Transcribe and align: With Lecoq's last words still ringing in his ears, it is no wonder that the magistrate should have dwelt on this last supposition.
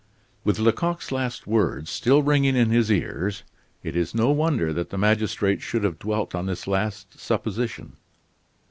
With 0.43 0.57
Lecoq's 0.57 1.11
last 1.11 1.45
words 1.45 1.91
still 1.91 2.23
ringing 2.23 2.55
in 2.55 2.71
his 2.71 2.91
ears, 2.91 3.43
it 3.83 3.95
is 3.95 4.15
no 4.15 4.31
wonder 4.31 4.73
that 4.73 4.89
the 4.89 4.97
magistrate 4.97 5.61
should 5.61 5.83
have 5.83 5.99
dwelt 5.99 6.33
on 6.33 6.47
this 6.47 6.65
last 6.65 7.19
supposition. 7.19 7.97